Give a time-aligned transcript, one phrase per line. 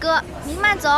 [0.00, 0.88] 哥，您慢走。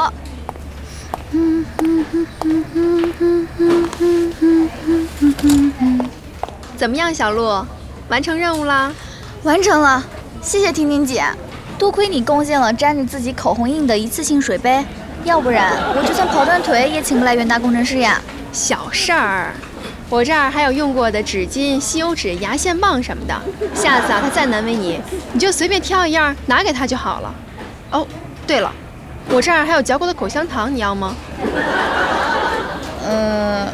[6.76, 7.66] 怎么样，小鹿？
[8.08, 8.92] 完成任务啦？
[9.42, 10.04] 完成了，
[10.40, 11.24] 谢谢婷婷姐。
[11.76, 14.84] 多亏你贡献了沾着自己口红印的一次性水杯，
[15.24, 18.20] 要不然我就算跑断腿也请不来远大工程师呀。
[18.52, 19.52] 小事儿，
[20.08, 23.34] 我这儿还有用过的纸巾、吸油纸、牙线棒什么的。
[23.74, 25.00] 下次啊，他再难为你，
[25.32, 27.34] 你就随便挑一样拿给他就好了。
[27.90, 28.06] 哦，
[28.46, 28.72] 对了，
[29.28, 31.14] 我这儿还有嚼过的口香糖，你要吗？
[33.04, 33.68] 呃。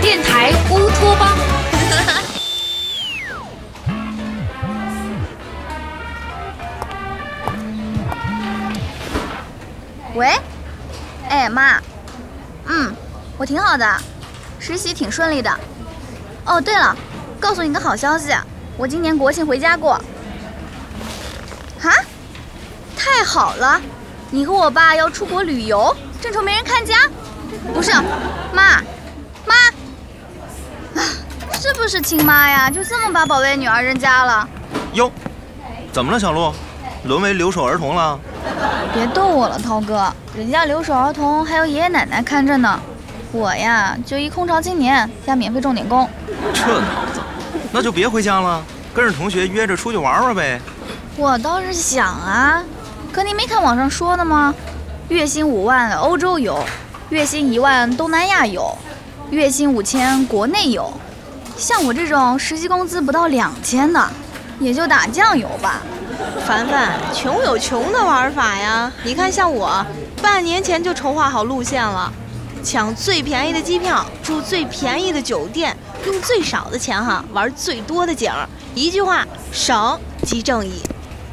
[0.00, 1.36] 电台乌托邦。
[10.14, 10.28] 喂，
[11.28, 11.80] 哎妈，
[12.66, 12.94] 嗯，
[13.38, 13.96] 我挺好的，
[14.58, 15.50] 实习挺顺利的。
[16.44, 16.96] 哦，对了，
[17.38, 18.34] 告诉你个好消息，
[18.76, 20.00] 我今年国庆回家过。
[21.80, 21.90] 哈？
[22.96, 23.80] 太好了，
[24.30, 26.94] 你和我爸要出国旅游，正愁没人看家。
[27.74, 27.92] 不是，
[28.52, 28.80] 妈，
[29.44, 29.54] 妈，
[30.94, 31.02] 啊，
[31.52, 32.70] 是不是亲妈呀？
[32.70, 34.48] 就这么把宝贝女儿扔家了？
[34.94, 35.10] 哟，
[35.92, 36.52] 怎么了，小鹿？
[37.04, 38.18] 沦为留守儿童了？
[38.94, 42.80] 别逗我了，涛哥，人家留守儿童还有爷爷奶奶看着呢，
[43.32, 46.08] 我呀就一空巢青年加免费重点工。
[46.52, 47.20] 这脑子，
[47.72, 48.62] 那就别回家了，
[48.94, 50.60] 跟着同学约着出去玩玩呗。
[51.16, 52.62] 我倒是想啊，
[53.10, 54.54] 可你没看网上说的吗？
[55.08, 56.62] 月薪五万欧洲有，
[57.10, 58.76] 月薪一万东南亚有，
[59.30, 60.92] 月薪五千国内有。
[61.56, 64.08] 像我这种实习工资不到两千的，
[64.58, 65.80] 也就打酱油吧。
[66.46, 68.90] 凡凡，穷有穷的玩法呀！
[69.04, 69.84] 你看，像我，
[70.20, 72.10] 半年前就筹划好路线了，
[72.62, 78.48] 抢最便宜的机票，住最便宜的酒店，用最少的钱哈玩最多的景儿。
[78.74, 80.72] 一句话，省即正义。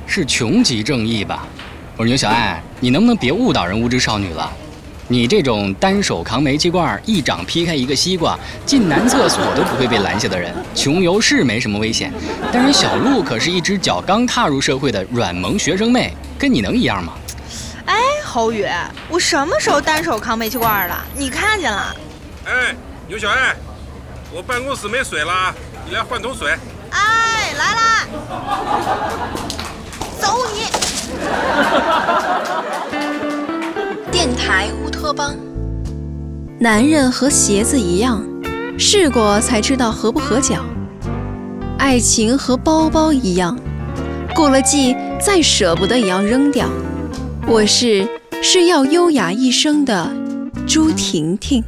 [0.07, 1.47] 是穷即正义吧？
[1.95, 4.51] 我说牛小爱，你能不能别误导人无知少女了？
[5.07, 12.11] 你这种单手扛煤气罐，一掌劈开一个西瓜，进男厕所都不会被拦下的人，穷游是没什么危险。
[12.51, 17.13] 但是小鹿可是一只脚刚踏入社会的软萌学生妹，跟你能一样吗？
[18.29, 18.63] 哎，侯宇，
[19.09, 21.03] 我什么时候单手扛煤气罐了？
[21.15, 21.95] 你看见了？
[22.45, 22.75] 哎，
[23.07, 23.55] 牛小爱，
[24.31, 25.51] 我办公室没水了，
[25.87, 26.55] 你来换桶水。
[26.91, 28.05] 哎，来啦！
[30.21, 30.69] 走你！
[34.11, 35.35] 电台乌托邦。
[36.59, 38.23] 男人和鞋子一样，
[38.77, 40.63] 试过才知道合不合脚。
[41.79, 43.57] 爱情和包包一样，
[44.35, 46.69] 过了季再舍不得也要扔掉。
[47.47, 48.07] 我是
[48.41, 50.09] 是要优雅一生的
[50.65, 51.61] 朱婷婷。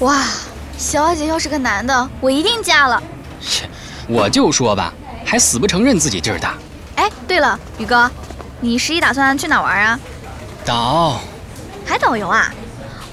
[0.00, 0.24] 哇，
[0.78, 3.02] 小姐要是个男的，我一定嫁了。
[3.40, 3.68] 切，
[4.08, 6.54] 我就说吧，还死不承认自己劲儿大。
[6.94, 8.08] 哎，对了，宇哥，
[8.60, 9.98] 你十一打算去哪玩啊？
[10.64, 11.20] 岛，
[11.84, 12.54] 海岛游啊！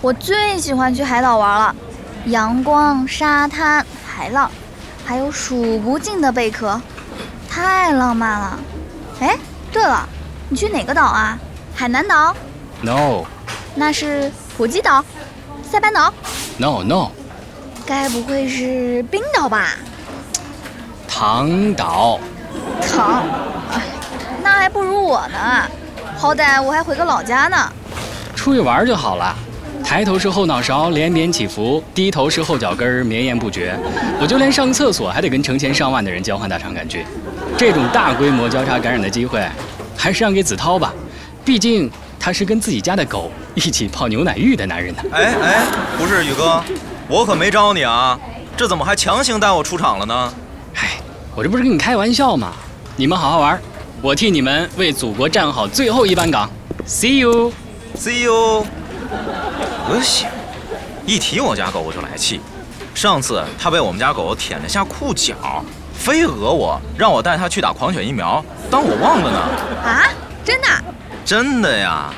[0.01, 1.75] 我最喜欢去海岛玩了，
[2.25, 4.49] 阳光、沙滩、海浪，
[5.03, 6.79] 还有数不尽的贝壳，
[7.49, 8.59] 太浪漫了。
[9.19, 9.37] 哎，
[9.71, 10.07] 对了，
[10.49, 11.37] 你去哪个岛啊？
[11.75, 12.35] 海南岛
[12.81, 13.23] ？No
[13.75, 15.03] 那是普吉岛、
[15.63, 16.13] 塞班岛
[16.57, 17.11] ？No No，
[17.85, 19.67] 该不会是冰岛吧？
[21.07, 22.19] 唐岛。
[22.81, 23.23] 糖，
[23.71, 23.81] 哎，
[24.43, 25.65] 那还不如我呢，
[26.17, 27.71] 好歹我还回个老家呢。
[28.35, 29.35] 出去玩就好了，
[29.89, 33.75] 抬头是后脑勺连绵起伏，低头是后脚跟儿绵延不绝。
[34.21, 37.03] 我就连上厕所还得跟成千上万的人交换大肠杆菌，
[37.57, 39.43] 这种大规模交叉感染的机会，
[39.97, 40.93] 还是让给子涛吧，
[41.43, 41.89] 毕竟
[42.19, 45.01] 他是跟自己家的狗一起泡牛奶浴的男人呢。
[45.11, 45.65] 哎哎，
[45.97, 46.63] 不是宇哥，
[47.07, 48.15] 我可没招你啊，
[48.55, 50.33] 这怎么还强行带我出场了呢？
[50.75, 50.99] 哎，
[51.33, 52.53] 我这不是跟你开玩笑吗？
[52.95, 53.59] 你们好好玩，
[54.03, 56.47] 我替你们为祖国站好最后一班岗。
[56.85, 57.51] See you。
[57.97, 58.67] See you。
[59.89, 60.27] 不行，
[61.03, 62.39] 一提我家狗我就来气。
[62.93, 65.65] 上次他被我们家狗舔了下裤脚，
[65.97, 69.39] 非讹我，让我带他去打狂犬疫苗，当我忘了呢。
[69.83, 70.05] 啊，
[70.45, 70.67] 真的？
[71.25, 72.13] 真的呀，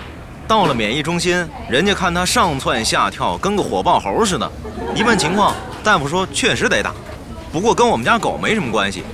[0.50, 4.52] 到了免疫中心，人家看他上蹿下跳，跟个火爆猴似的。
[4.94, 6.92] 一问情况，大夫说确实得打，
[7.54, 9.06] 不过跟我们家狗没什么关系。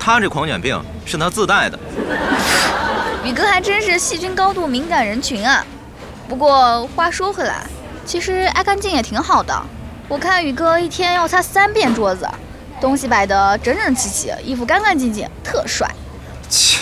[0.00, 1.78] 他这狂犬病是他自带的。
[3.22, 5.64] 宇哥还真是细菌高度敏感人群啊。
[6.28, 7.66] 不过话说回来，
[8.04, 9.54] 其实爱干净也挺好的。
[10.08, 12.28] 我看宇哥一天要擦三遍桌子，
[12.80, 15.88] 东西摆得整整齐齐，衣服干干净净，特帅。
[16.48, 16.80] 切，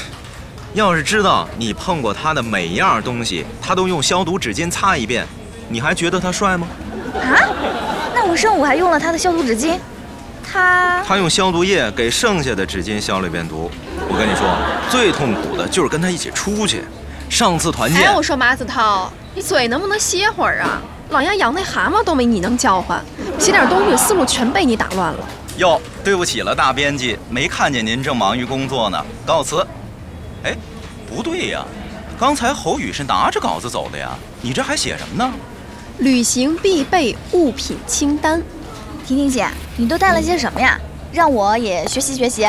[0.73, 5.27] 要是知道你碰过他的每样东西，他都用消毒纸巾擦一遍，
[5.69, 6.67] 你还觉得他帅吗？
[7.15, 7.37] 啊？
[8.15, 9.79] 那我上午还用了他的消毒纸巾，
[10.43, 13.71] 他他用消毒液给剩下的纸巾消了一遍毒。
[14.09, 14.49] 我跟你说，
[14.89, 16.83] 最痛苦的就是跟他一起出去。
[17.29, 20.81] 上次团建，哎，我说马子涛，你嘴能不能歇会儿啊？
[21.11, 23.03] 老杨养那蛤蟆都没你能叫唤，
[23.39, 25.21] 写点东西思路全被你打乱了。
[25.57, 29.67] 哟，对不起了，大编辑，没看见您正忙于工作呢，告辞。
[30.45, 30.55] 哎，
[31.09, 31.65] 不对呀，
[32.19, 34.11] 刚才侯宇是拿着稿子走的呀，
[34.43, 35.33] 你这还写什么呢？
[35.99, 38.43] 旅行必备物品清单。
[39.07, 40.79] 婷婷姐，你都带了些什么呀？
[41.11, 42.47] 让我也学习学习，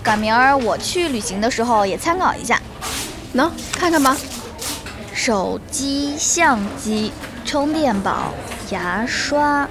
[0.00, 2.60] 赶明儿我去旅行的时候也参考一下。
[3.34, 4.16] 喏，看看吧。
[5.12, 7.12] 手机、相机、
[7.46, 8.34] 充电宝、
[8.70, 9.66] 牙刷、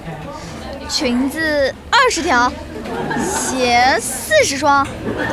[0.88, 2.50] 裙子二十条，
[3.22, 4.84] 鞋四十双。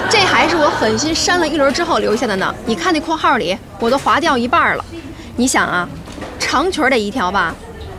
[0.09, 2.53] 这还是我狠心删了一轮之后留下的呢。
[2.65, 4.83] 你看那括号里，我都划掉一半了。
[5.37, 5.87] 你想啊，
[6.37, 7.55] 长裙得一条吧，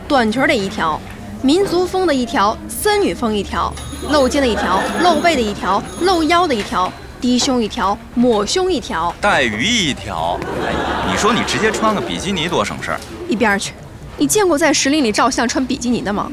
[0.06, 1.00] 短裙得一条，
[1.40, 3.73] 民族风的一条，森女风一条，
[4.11, 6.93] 露肩的一条，露背的一条，露腰的一条。
[7.19, 10.38] 低胸一条，抹胸一条，带鱼一条。
[10.62, 10.75] 哎，
[11.11, 13.00] 你说你直接穿个比基尼多省事儿？
[13.26, 13.73] 一边去！
[14.16, 16.31] 你见过在石林里照相穿比基尼的吗？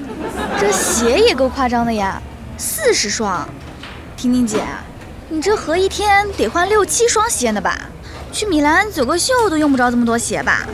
[0.60, 2.22] 这鞋也够夸张的呀，
[2.58, 3.48] 四十双。
[4.16, 4.64] 婷婷姐，
[5.30, 7.76] 你这合一天得换六七双鞋呢吧？
[8.32, 10.66] 去米兰走个秀都用不着这么多鞋吧？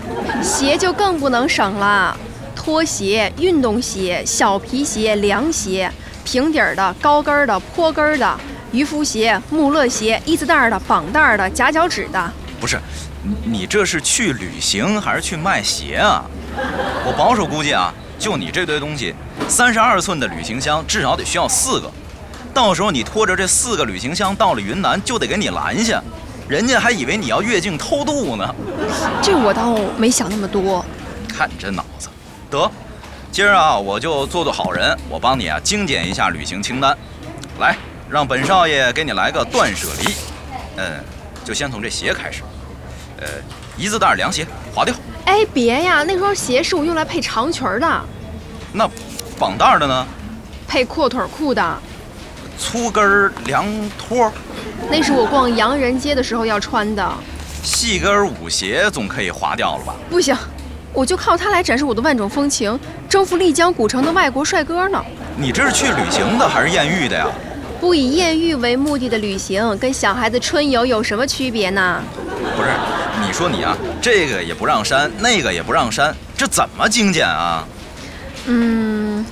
[0.44, 2.16] 鞋就更不能省了，
[2.56, 5.90] 拖鞋、运动鞋、小皮鞋、凉鞋，
[6.26, 8.40] 平底儿的、高跟儿的、坡跟儿的。
[8.74, 12.78] 渔夫鞋、穆勒鞋、一字带的、绑带的、夹脚趾的，不是，
[13.46, 16.26] 你这是去旅行还是去卖鞋啊？
[17.06, 19.14] 我保守估计啊，就你这堆东西，
[19.48, 21.92] 三十二寸的旅行箱至少得需要四个，
[22.54, 26.02] 到时候你拖着这四个旅行箱到了云南，就得给你拦下，
[26.48, 28.56] 人家还以为你要越境偷渡呢。
[29.22, 30.84] 这我倒没想那么多。
[31.28, 32.10] 看你这脑子，
[32.50, 32.70] 得，
[33.32, 36.98] 今儿啊，我就做做好人，我帮你啊精简一下旅行清单，
[37.60, 37.76] 来。
[38.10, 40.14] 让本少爷给你来个断舍离，
[40.78, 41.04] 嗯，
[41.44, 42.42] 就先从这鞋开始，
[43.20, 43.28] 呃，
[43.76, 44.96] 一字带凉鞋划掉。
[45.28, 48.02] 哎，别呀，那双鞋是我用来配长裙的。
[48.72, 48.90] 那
[49.38, 50.08] 绑带的呢？
[50.66, 51.78] 配阔腿裤的。
[52.58, 53.66] 粗跟凉
[54.00, 54.32] 拖。
[54.90, 57.14] 那是我逛洋人街的时候要穿的。
[57.62, 59.94] 细跟舞鞋总可以划掉了吧？
[60.10, 60.34] 不行，
[60.94, 65.04] 我就靠它来展示我的万种风情，征服丽江古城的外国帅哥呢。
[65.36, 67.28] 你这是去旅行的还是艳遇的呀？
[67.80, 72.02] 不以艳遇为目的的旅行，跟小孩子春游有什么区别呢？
[72.56, 72.70] 不是，
[73.26, 77.68] 你说你啊，这个也不让删，那个也不让删，这怎么精简啊？
[78.48, 79.26] 嗯，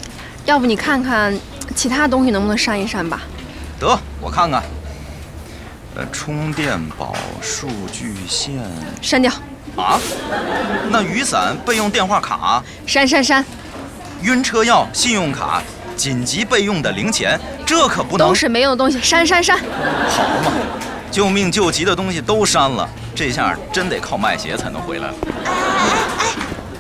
[0.46, 1.38] 要不你看看
[1.76, 3.22] 其他东西能不能删一删吧？
[3.80, 4.64] 得，我看看。
[5.96, 8.54] 呃，充电宝、数据线
[9.02, 9.32] 删掉。
[9.76, 10.00] 啊？
[10.90, 13.44] 那雨伞、备用电话卡删删删。
[14.22, 15.64] 晕车药、信用卡。
[15.96, 19.58] 紧急备用的零钱，这可不能都是没用的东西，删删删。
[19.58, 19.64] 好
[20.44, 20.52] 嘛，
[21.10, 25.14] 救命救急的东西都删了，这下真得靠卖鞋才能回来了。
[25.46, 26.26] 哎哎哎！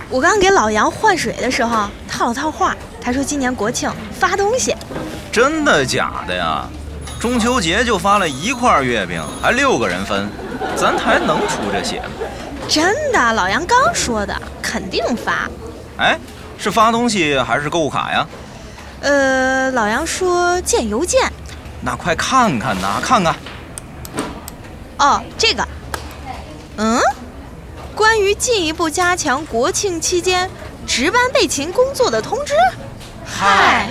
[0.09, 4.75] 我刚给老杨换水的时候套了套话，他说今年国庆发东西。
[5.31, 6.65] 真的假的呀？
[7.19, 10.29] 中秋节就发了一块月饼，还六个人分，
[10.75, 12.27] 咱还能出这血吗？
[12.67, 15.49] 真的，老杨刚说的，肯定发。
[15.97, 16.19] 哎，
[16.57, 18.27] 是发东西还是购物卡呀？
[19.05, 21.31] 呃，老杨说见邮件，
[21.81, 23.35] 那快看看呐，看看。
[24.97, 25.67] 哦，这个，
[26.77, 26.99] 嗯，
[27.93, 30.49] 关于进一步加强国庆期间
[30.87, 32.55] 值班备勤工作的通知。
[33.23, 33.89] 嗨。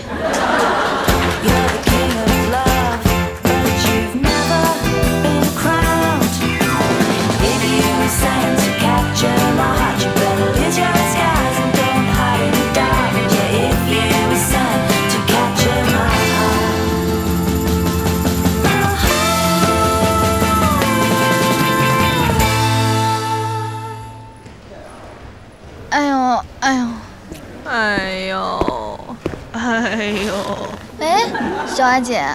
[31.68, 32.26] 小阿姐，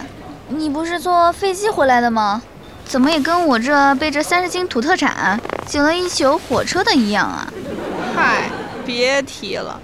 [0.47, 2.41] 你不是坐飞机回来的吗？
[2.85, 7.51] 怎么也跟我这背着三十斤土特产挤了一宿火车的一样啊？
[8.15, 8.49] 嗨，
[8.85, 9.77] 别提了，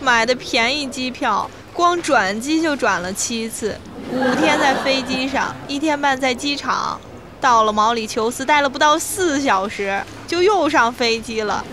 [0.00, 3.78] 买的便宜机票，光转机就转了七次，
[4.10, 7.00] 五天在飞机上，一天半在机场，
[7.40, 11.64] 到了毛里求斯待了不到四小时，就又上飞机了，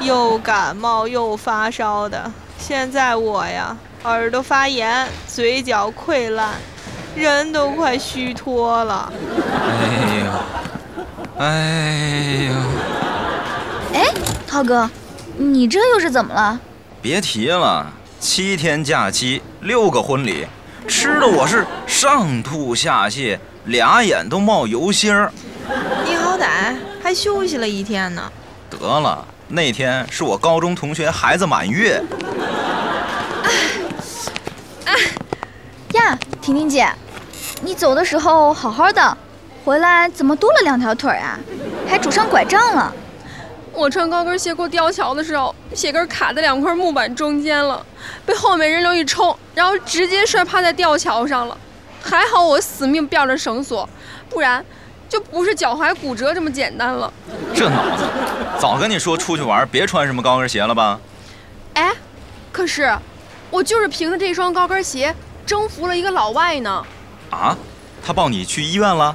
[0.02, 3.76] 又感冒又发烧的，现在我呀。
[4.04, 6.54] 耳朵发炎，嘴角溃烂，
[7.14, 9.12] 人都快虚脱了。
[9.68, 9.84] 哎
[10.24, 12.54] 呦，哎呦！
[13.92, 14.14] 哎，
[14.46, 14.88] 涛哥，
[15.36, 16.58] 你这又是怎么了？
[17.02, 20.46] 别提了，七天假期，六个婚礼，
[20.88, 25.30] 吃的我是上吐下泻，俩眼都冒油星儿。
[26.06, 28.32] 你好歹还休息了一天呢。
[28.70, 32.00] 得了，那天是我高中同学孩子满月。
[35.94, 36.88] 呀，婷婷姐，
[37.60, 39.18] 你走的时候好好的，
[39.64, 41.36] 回来怎么多了两条腿啊？
[41.88, 42.94] 还拄上拐杖了。
[43.72, 47.84] 我穿高跟鞋过吊桥的时候，鞋跟卡在两块木板中间了，
[48.24, 51.58] 被后面人流一冲，然后直接摔趴在吊桥上了。
[52.00, 53.88] 还好我死命吊着绳索，
[54.28, 54.64] 不然
[55.10, 57.12] 就不是脚踝骨折这么简单了。
[57.54, 58.04] 这脑子，
[58.58, 60.98] 早跟你说出去玩别穿什么高跟鞋了吧？
[61.74, 61.92] 哎，
[62.50, 62.96] 可是
[63.50, 65.14] 我就是凭着这双高跟鞋
[65.44, 66.86] 征服了一个老外呢。
[67.30, 67.56] 啊？
[68.02, 69.14] 他抱你去医院了？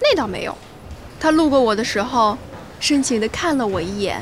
[0.00, 0.56] 那倒没有，
[1.20, 2.36] 他路过我的时候，
[2.80, 4.20] 深情地看了我一眼，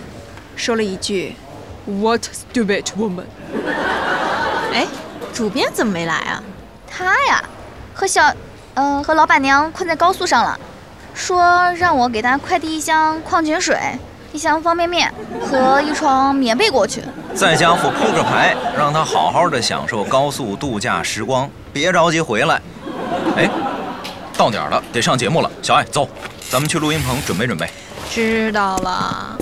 [0.54, 1.34] 说了一句
[1.86, 3.24] ：“What stupid woman。”
[4.74, 4.86] 哎，
[5.32, 6.42] 主编怎么没来啊？
[6.86, 7.42] 他呀，
[7.94, 8.34] 和小，
[8.74, 10.60] 呃，和老板娘困在高速上了，
[11.14, 13.78] 说让我给他快递一箱矿泉水、
[14.32, 17.02] 一箱方便面和一床棉被过去。
[17.34, 22.60] 在家副扑克牌，让他好好的享受高速度假时光，别着急回来。
[23.36, 23.48] 哎，
[24.36, 25.50] 到点了，得上节目了。
[25.62, 26.08] 小爱，走，
[26.50, 27.68] 咱们去录音棚准备准备。
[28.10, 29.38] 知道了。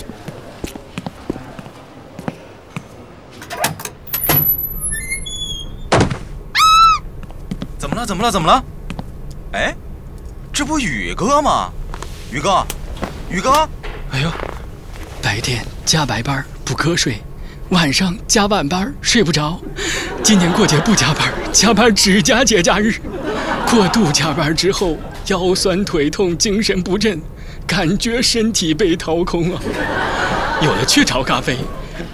[7.79, 8.07] 怎么了？
[8.07, 8.31] 怎么了？
[8.31, 8.63] 怎么了？
[9.53, 9.75] 哎，
[10.61, 11.71] 这不宇哥吗？
[12.31, 12.63] 宇哥，
[13.31, 13.67] 宇哥，
[14.13, 14.31] 哎呦，
[15.23, 17.23] 白天加白班不瞌睡，
[17.71, 19.59] 晚上加晚班睡不着。
[20.23, 23.01] 今年过节不加班，加班只加节假日。
[23.71, 24.99] 过度加班之后，
[25.29, 27.19] 腰酸腿痛，精神不振，
[27.67, 29.63] 感觉身体被掏空啊。
[30.61, 31.57] 有了雀巢咖啡，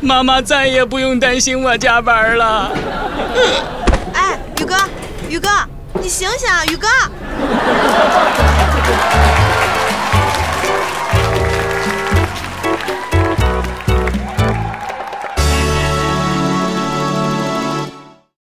[0.00, 2.70] 妈妈再也不用担心我加班了。
[4.14, 4.76] 哎，宇哥，
[5.28, 5.48] 宇哥，
[6.00, 6.86] 你醒醒啊，宇哥！
[7.48, 7.70] ハハ
[8.10, 9.25] ハハ!